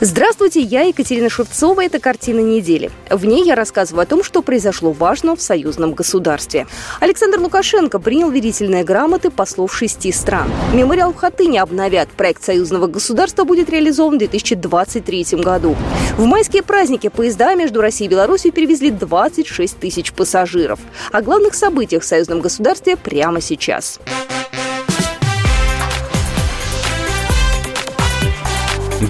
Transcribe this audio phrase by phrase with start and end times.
[0.00, 1.84] Здравствуйте, я Екатерина Шевцова.
[1.84, 2.92] Это «Картина недели».
[3.10, 6.68] В ней я рассказываю о том, что произошло важно в союзном государстве.
[7.00, 10.52] Александр Лукашенко принял верительные грамоты послов шести стран.
[10.72, 12.10] Мемориал в Хатыне обновят.
[12.10, 15.74] Проект союзного государства будет реализован в 2023 году.
[16.16, 20.78] В майские праздники поезда между Россией и Беларусью перевезли 26 тысяч пассажиров.
[21.10, 23.98] О главных событиях в союзном государстве прямо сейчас.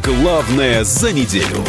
[0.09, 1.63] Главное за неделю.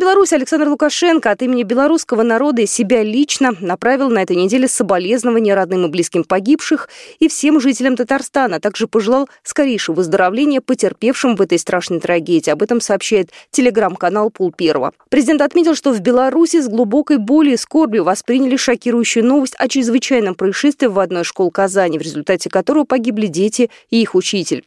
[0.00, 5.54] Беларуси Александр Лукашенко от имени белорусского народа и себя лично направил на этой неделе соболезнования
[5.54, 11.42] родным и близким погибших и всем жителям Татарстана, а также пожелал скорейшего выздоровления потерпевшим в
[11.42, 12.48] этой страшной трагедии.
[12.48, 14.94] Об этом сообщает телеграм-канал Пул Первого.
[15.10, 20.34] Президент отметил, что в Беларуси с глубокой болью и скорбью восприняли шокирующую новость о чрезвычайном
[20.34, 24.64] происшествии в одной школе Казани, в результате которого погибли дети и их учитель.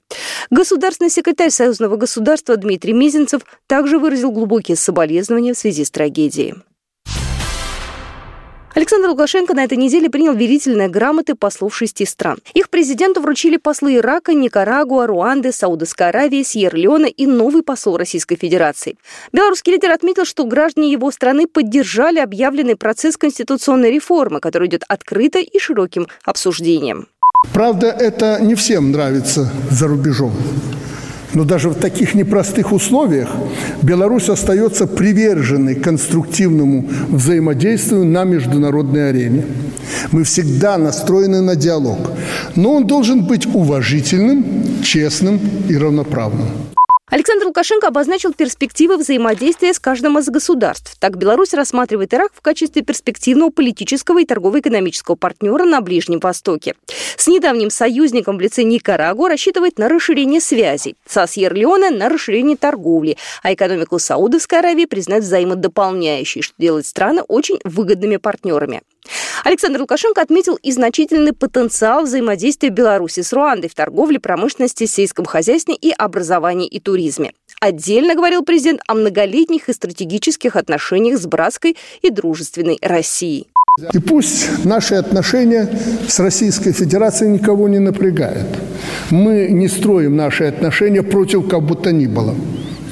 [0.52, 6.56] Государственный секретарь Союзного государства Дмитрий Мизинцев также выразил глубокие соболезнования соболезнования в связи с трагедией.
[8.76, 12.40] Александр Лукашенко на этой неделе принял верительные грамоты послов шести стран.
[12.56, 18.98] Их президенту вручили послы Ирака, Никарагуа, Руанды, Саудовской Аравии, Сьерра-Леона и новый посол Российской Федерации.
[19.32, 25.38] Белорусский лидер отметил, что граждане его страны поддержали объявленный процесс конституционной реформы, который идет открыто
[25.38, 27.08] и широким обсуждением.
[27.54, 30.34] Правда, это не всем нравится за рубежом.
[31.34, 33.30] Но даже в таких непростых условиях
[33.82, 39.46] Беларусь остается приверженной конструктивному взаимодействию на международной арене.
[40.12, 42.12] Мы всегда настроены на диалог,
[42.56, 44.46] но он должен быть уважительным,
[44.84, 45.40] честным
[45.70, 46.48] и равноправным.
[47.14, 50.98] Александр Лукашенко обозначил перспективы взаимодействия с каждым из государств.
[51.00, 56.74] Так Беларусь рассматривает Ирак в качестве перспективного политического и торгово-экономического партнера на Ближнем Востоке.
[57.16, 63.16] С недавним союзником в лице Никарагуа рассчитывает на расширение связей, со Сьер-Леоне на расширение торговли,
[63.44, 68.82] а экономику Саудовской Аравии признать взаимодополняющей, что делает страны очень выгодными партнерами.
[69.44, 75.76] Александр Лукашенко отметил и значительный потенциал взаимодействия Беларуси с Руандой в торговле, промышленности, сельском хозяйстве
[75.76, 77.34] и образовании и туризме.
[77.60, 83.48] Отдельно говорил президент о многолетних и стратегических отношениях с братской и дружественной Россией.
[83.92, 85.68] И пусть наши отношения
[86.08, 88.48] с Российской Федерацией никого не напрягают.
[89.10, 92.36] Мы не строим наши отношения против кого бы то ни было.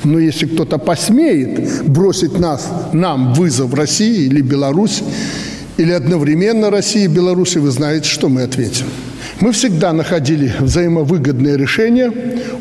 [0.04, 5.04] Но если кто-то посмеет бросить нас, нам вызов России или Беларусь,
[5.78, 8.86] или одновременно России и Беларуси, вы знаете, что мы ответим.
[9.40, 12.12] Мы всегда находили взаимовыгодные решения.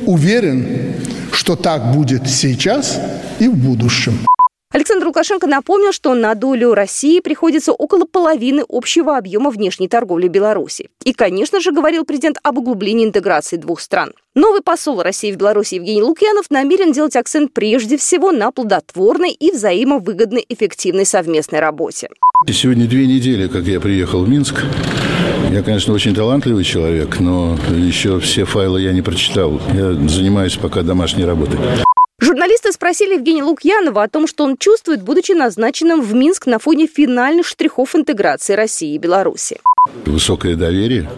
[0.06, 0.94] Уверен,
[1.32, 2.98] что так будет сейчас
[3.38, 4.18] и в будущем.
[4.72, 10.90] Александр Лукашенко напомнил, что на долю России приходится около половины общего объема внешней торговли Беларуси.
[11.04, 14.12] И, конечно же, говорил президент об углублении интеграции двух стран.
[14.36, 19.50] Новый посол России в Беларуси Евгений Лукьянов намерен делать акцент прежде всего на плодотворной и
[19.50, 22.08] взаимовыгодной эффективной совместной работе.
[22.48, 24.62] Сегодня две недели, как я приехал в Минск.
[25.50, 29.60] Я, конечно, очень талантливый человек, но еще все файлы я не прочитал.
[29.74, 31.58] Я занимаюсь пока домашней работой.
[32.20, 36.86] Журналисты спросили Евгения Лукьянова о том, что он чувствует, будучи назначенным в Минск на фоне
[36.86, 39.58] финальных штрихов интеграции России и Беларуси.
[40.04, 41.10] Высокое доверие.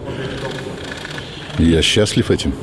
[1.59, 2.55] Я счастлив этим.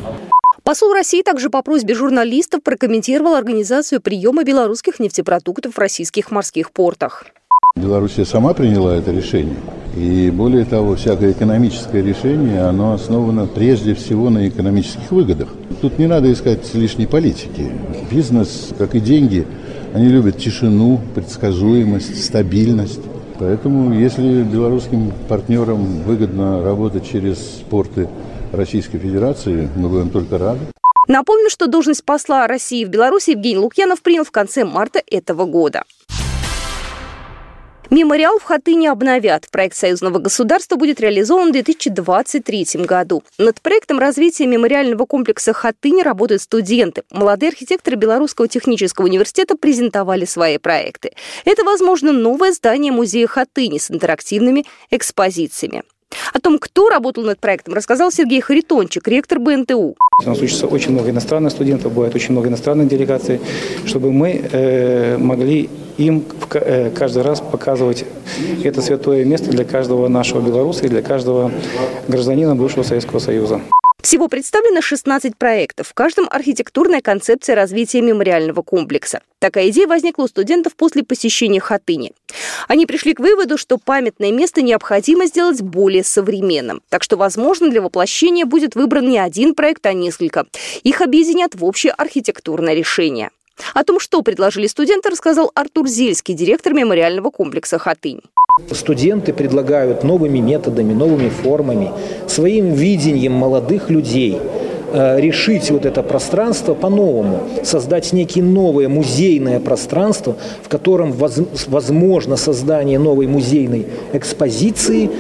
[0.65, 7.27] Посол России также по просьбе журналистов прокомментировал организацию приема белорусских нефтепродуктов в российских морских портах.
[7.77, 9.57] Белоруссия сама приняла это решение.
[9.97, 15.49] И более того, всякое экономическое решение, оно основано прежде всего на экономических выгодах.
[15.81, 17.71] Тут не надо искать лишней политики.
[18.11, 19.47] Бизнес, как и деньги,
[19.95, 23.01] они любят тишину, предсказуемость, стабильность.
[23.39, 27.39] Поэтому, если белорусским партнерам выгодно работать через
[27.71, 28.09] порты
[28.53, 30.61] Российской Федерации, мы будем только рады.
[31.09, 35.85] Напомню, что должность посла России в Беларуси Евгений Лукьянов принял в конце марта этого года.
[37.91, 39.49] Мемориал в Хатыне обновят.
[39.51, 43.25] Проект союзного государства будет реализован в 2023 году.
[43.37, 47.03] Над проектом развития мемориального комплекса Хатынь работают студенты.
[47.11, 51.11] Молодые архитекторы Белорусского технического университета презентовали свои проекты.
[51.45, 55.83] Это, возможно, новое здание музея Хатыни с интерактивными экспозициями.
[56.33, 59.97] О том, кто работал над проектом, рассказал Сергей Харитончик, ректор БНТУ.
[60.25, 63.41] У нас учится очень много иностранных студентов, бывает очень много иностранных делегаций,
[63.85, 65.69] чтобы мы э, могли
[66.01, 66.25] им
[66.55, 68.05] э, каждый раз показывать
[68.65, 71.53] это святое место для каждого нашего белоруса и для каждого
[72.09, 73.61] гражданина бывшего Советского Союза.
[74.03, 75.89] Всего представлено 16 проектов.
[75.89, 79.21] В каждом архитектурная концепция развития мемориального комплекса.
[79.39, 82.13] Такая идея возникла у студентов после посещения Хатыни.
[82.67, 86.81] Они пришли к выводу, что памятное место необходимо сделать более современным.
[86.89, 90.47] Так что, возможно, для воплощения будет выбран не один проект, а несколько.
[90.83, 93.31] Их объединят в общее архитектурное решение.
[93.75, 98.21] О том, что предложили студенты, рассказал Артур Зельский, директор мемориального комплекса «Хатынь».
[98.73, 101.93] Студенты предлагают новыми методами, новыми формами,
[102.27, 104.39] своим видением молодых людей
[104.93, 112.99] э, решить вот это пространство по-новому, создать некие новое музейное пространство, в котором возможно создание
[112.99, 115.11] новой музейной экспозиции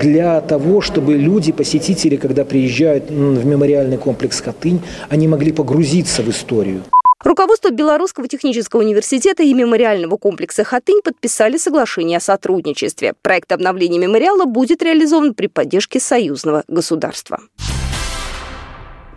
[0.00, 6.28] для того, чтобы люди, посетители, когда приезжают в мемориальный комплекс Хатынь, они могли погрузиться в
[6.28, 6.82] историю.
[7.24, 13.14] Руководство Белорусского технического университета и мемориального комплекса «Хатынь» подписали соглашение о сотрудничестве.
[13.22, 17.40] Проект обновления мемориала будет реализован при поддержке союзного государства.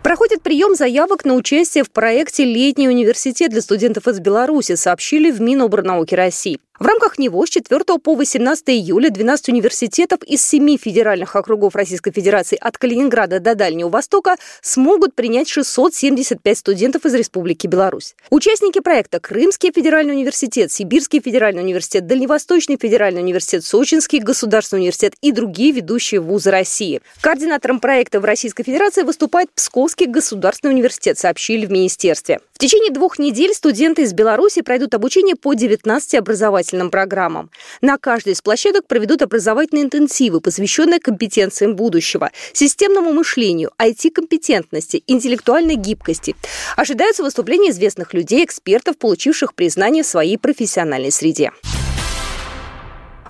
[0.02, 5.42] Проходит прием заявок на участие в проекте «Летний университет для студентов из Беларуси», сообщили в
[5.42, 6.58] Миноборнауки России.
[6.78, 12.12] В рамках него с 4 по 18 июля 12 университетов из 7 федеральных округов Российской
[12.12, 18.14] Федерации от Калининграда до Дальнего Востока смогут принять 675 студентов из Республики Беларусь.
[18.30, 25.32] Участники проекта Крымский федеральный университет, Сибирский федеральный университет, Дальневосточный федеральный университет, Сочинский государственный университет и
[25.32, 27.00] другие ведущие вузы России.
[27.20, 32.38] Координатором проекта в Российской Федерации выступает Псковский государственный университет, сообщили в министерстве.
[32.52, 37.50] В течение двух недель студенты из Беларуси пройдут обучение по 19 образовательным программам.
[37.80, 46.36] На каждой из площадок проведут образовательные интенсивы, посвященные компетенциям будущего, системному мышлению, IT-компетентности, интеллектуальной гибкости.
[46.76, 51.52] Ожидаются выступления известных людей, экспертов, получивших признание в своей профессиональной среде.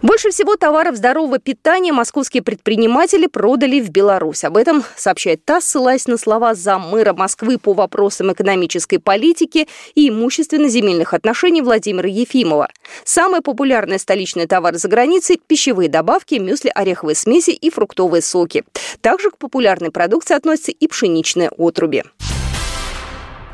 [0.00, 4.44] Больше всего товаров здорового питания московские предприниматели продали в Беларусь.
[4.44, 9.66] Об этом сообщает ТАСС, ссылаясь на слова заммэра Москвы по вопросам экономической политики
[9.96, 12.70] и имущественно-земельных отношений Владимира Ефимова.
[13.04, 18.62] Самые популярные столичные товары за границей– пищевые добавки, мюсли, ореховые смеси и фруктовые соки.
[19.00, 22.04] Также к популярной продукции относятся и пшеничные отруби.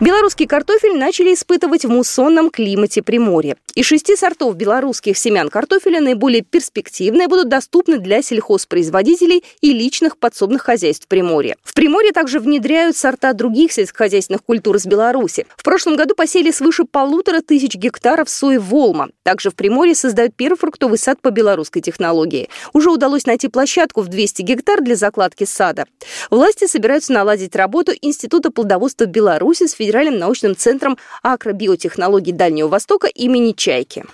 [0.05, 3.57] Белорусский картофель начали испытывать в муссонном климате Приморья.
[3.75, 10.61] Из шести сортов белорусских семян картофеля наиболее перспективные будут доступны для сельхозпроизводителей и личных подсобных
[10.61, 11.57] хозяйств Приморья.
[11.65, 15.47] В Приморье также внедряют сорта других сельскохозяйственных культур из Беларуси.
[15.57, 19.09] В прошлом году посеяли свыше полутора тысяч гектаров сои «Волма».
[19.23, 22.51] Также в Приморье создают первый фруктовый сад по белорусской технологии.
[22.75, 25.87] Уже удалось найти площадку в 200 гектар для закладки сада.
[26.29, 33.53] Власти собираются наладить работу Института плодоводства Беларуси с Федеральным научным центром акробиотехнологий Дальнего Востока имени
[33.53, 34.05] Чайки.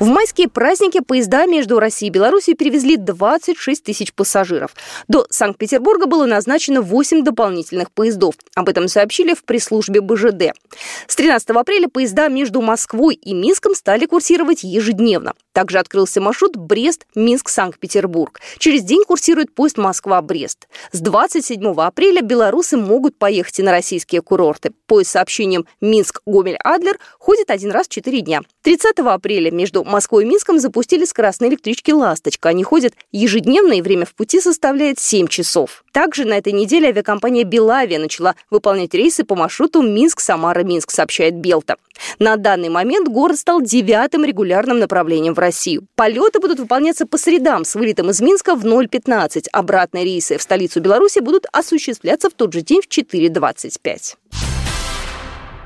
[0.00, 4.74] В майские праздники поезда между Россией и Беларусью перевезли 26 тысяч пассажиров.
[5.08, 8.34] До Санкт-Петербурга было назначено 8 дополнительных поездов.
[8.54, 10.54] Об этом сообщили в пресс-службе БЖД.
[11.06, 15.34] С 13 апреля поезда между Москвой и Минском стали курсировать ежедневно.
[15.52, 18.40] Также открылся маршрут Брест-Минск-Санкт-Петербург.
[18.56, 20.68] Через день курсирует поезд Москва-Брест.
[20.92, 24.70] С 27 апреля белорусы могут поехать и на российские курорты.
[24.86, 28.40] Поезд с сообщением Минск-Гомель-Адлер ходит один раз в 4 дня.
[28.62, 32.48] 30 апреля между Москвой и Минском запустили скоростные электрички «Ласточка».
[32.48, 35.84] Они ходят ежедневно, и время в пути составляет 7 часов.
[35.92, 41.76] Также на этой неделе авиакомпания «Белавия» начала выполнять рейсы по маршруту Минск-Самара-Минск, сообщает Белта.
[42.18, 45.86] На данный момент город стал девятым регулярным направлением в Россию.
[45.96, 49.48] Полеты будут выполняться по средам с вылетом из Минска в 0.15.
[49.52, 54.49] Обратные рейсы в столицу Беларуси будут осуществляться в тот же день в 4.25.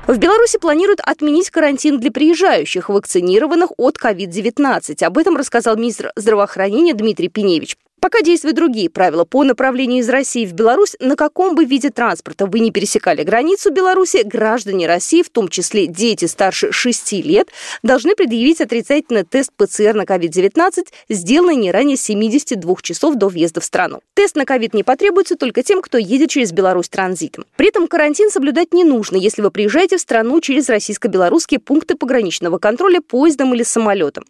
[0.07, 5.03] В Беларуси планируют отменить карантин для приезжающих, вакцинированных от COVID-19.
[5.03, 7.75] Об этом рассказал министр здравоохранения Дмитрий Пеневич.
[8.05, 12.45] Пока действуют другие правила по направлению из России в Беларусь, на каком бы виде транспорта
[12.45, 17.47] вы не пересекали границу Беларуси, граждане России, в том числе дети старше 6 лет,
[17.81, 23.65] должны предъявить отрицательный тест ПЦР на COVID-19, сделанный не ранее 72 часов до въезда в
[23.65, 24.01] страну.
[24.13, 27.45] Тест на COVID не потребуется только тем, кто едет через Беларусь транзитом.
[27.55, 32.59] При этом карантин соблюдать не нужно, если вы приезжаете в страну через российско-белорусские пункты пограничного
[32.59, 34.25] контроля поездом или самолетом.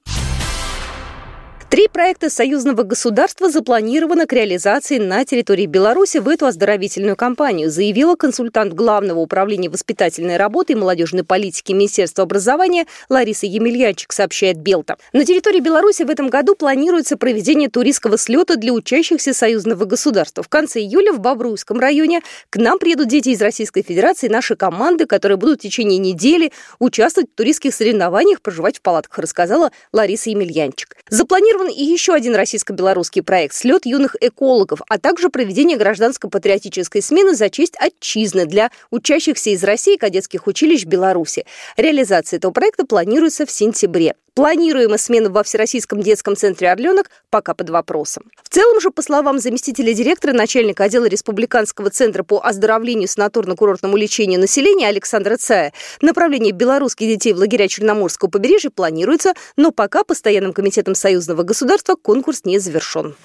[1.75, 8.15] Три проекта союзного государства запланировано к реализации на территории Беларуси в эту оздоровительную кампанию, заявила
[8.15, 14.95] консультант Главного управления воспитательной работы и молодежной политики Министерства образования Лариса Емельянчик, сообщает Белта.
[15.11, 20.43] На территории Беларуси в этом году планируется проведение туристского слета для учащихся союзного государства.
[20.43, 25.07] В конце июля в Бобруйском районе к нам приедут дети из Российской Федерации, наши команды,
[25.07, 30.95] которые будут в течение недели участвовать в туристских соревнованиях, проживать в палатках, рассказала Лариса Емельянчик.
[31.09, 37.35] Запланировано Запланирован и еще один российско-белорусский проект «Слет юных экологов», а также проведение гражданско-патриотической смены
[37.35, 41.45] за честь отчизны для учащихся из России кадетских училищ Беларуси.
[41.77, 44.15] Реализация этого проекта планируется в сентябре.
[44.35, 48.29] Планируемая смена во Всероссийском детском центре «Орленок» пока под вопросом.
[48.43, 54.41] В целом же, по словам заместителя директора, начальника отдела Республиканского центра по оздоровлению санаторно-курортному лечению
[54.41, 60.95] населения Александра Цая, направление белорусских детей в лагеря Черноморского побережья планируется, но пока Постоянным комитетом
[60.95, 63.15] союзного государства конкурс не завершен.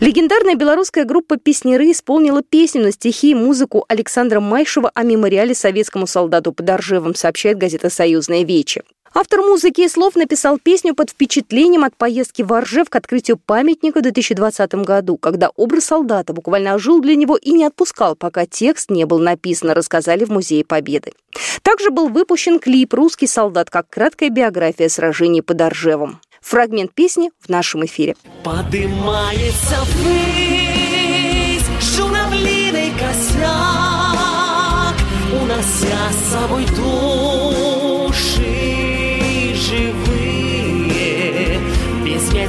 [0.00, 6.06] Легендарная белорусская группа «Песнеры» исполнила песню на стихи и музыку Александра Майшева о мемориале советскому
[6.06, 8.82] солдату под Оржевом, сообщает газета «Союзная Вечи».
[9.18, 14.00] Автор музыки и слов написал песню под впечатлением от поездки в Оржев к открытию памятника
[14.00, 18.90] в 2020 году, когда образ солдата буквально ожил для него и не отпускал, пока текст
[18.90, 21.14] не был написан, рассказали в Музее Победы.
[21.62, 26.20] Также был выпущен клип «Русский солдат» как краткая биография сражений под Оржевом.
[26.42, 28.16] Фрагмент песни в нашем эфире.
[28.44, 34.94] Подымается ввысь журавлиный косяк,
[35.32, 37.65] унося с собой души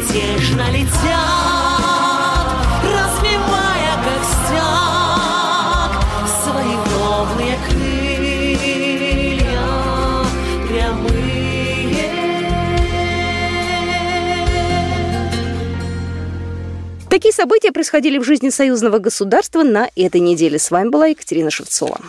[0.07, 0.91] безмятежно летят,
[2.83, 5.91] развивая как стяг
[6.43, 9.61] свои ровные крылья
[10.67, 12.11] прямые.
[17.09, 20.59] Такие события происходили в жизни союзного государства на этой неделе.
[20.59, 21.99] С вами была Екатерина Шевцова.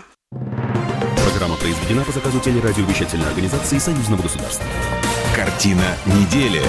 [1.31, 4.67] Программа произведена по заказу телерадиовещательной организации Союзного государства.
[5.35, 6.63] Картина недели.